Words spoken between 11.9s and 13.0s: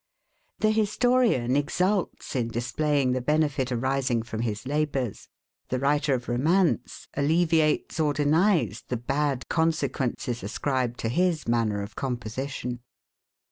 composition.